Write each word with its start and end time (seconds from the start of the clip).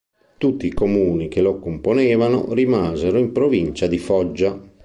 Tutti 0.39 0.65
i 0.65 0.73
comuni 0.73 1.27
che 1.27 1.41
lo 1.41 1.59
componevano 1.59 2.55
rimasero 2.55 3.19
in 3.19 3.31
provincia 3.31 3.85
di 3.85 3.99
Foggia. 3.99 4.59